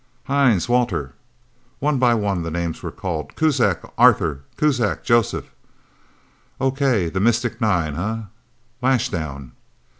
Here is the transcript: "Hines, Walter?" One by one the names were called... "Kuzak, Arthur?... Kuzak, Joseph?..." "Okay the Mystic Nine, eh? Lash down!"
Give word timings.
"Hines, 0.23 0.67
Walter?" 0.67 1.13
One 1.77 1.99
by 1.99 2.15
one 2.15 2.41
the 2.41 2.49
names 2.49 2.81
were 2.81 2.89
called... 2.89 3.35
"Kuzak, 3.35 3.83
Arthur?... 3.99 4.39
Kuzak, 4.57 5.03
Joseph?..." 5.03 5.51
"Okay 6.59 7.07
the 7.07 7.19
Mystic 7.19 7.61
Nine, 7.61 7.95
eh? 7.95 8.23
Lash 8.81 9.09
down!" 9.09 9.51